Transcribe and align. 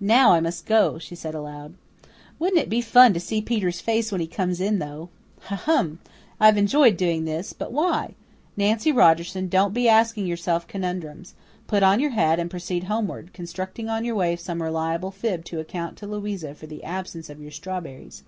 "Now 0.00 0.32
I 0.32 0.40
must 0.40 0.64
go," 0.64 0.98
she 0.98 1.14
said 1.14 1.34
aloud. 1.34 1.74
"Wouldn't 2.38 2.62
it 2.62 2.70
be 2.70 2.80
fun 2.80 3.12
to 3.12 3.20
see 3.20 3.42
Peter's 3.42 3.82
face 3.82 4.10
when 4.10 4.22
he 4.22 4.26
comes 4.26 4.58
in, 4.58 4.78
though? 4.78 5.10
Ha 5.40 5.54
hum! 5.54 5.98
I've 6.40 6.56
enjoyed 6.56 6.96
doing 6.96 7.26
this 7.26 7.52
but 7.52 7.70
why? 7.70 8.14
Nancy 8.56 8.90
Rogerson, 8.90 9.48
don't 9.48 9.74
be 9.74 9.86
asking 9.86 10.26
yourself 10.26 10.66
conundrums. 10.66 11.34
Put 11.66 11.82
on 11.82 12.00
your 12.00 12.12
hat 12.12 12.40
and 12.40 12.50
proceed 12.50 12.84
homeward, 12.84 13.34
constructing 13.34 13.90
on 13.90 14.02
your 14.06 14.14
way 14.14 14.34
some 14.36 14.62
reliable 14.62 15.10
fib 15.10 15.44
to 15.44 15.60
account 15.60 15.98
to 15.98 16.06
Louisa 16.06 16.54
for 16.54 16.66
the 16.66 16.82
absence 16.82 17.28
of 17.28 17.38
your 17.42 17.50
strawberries." 17.50 18.22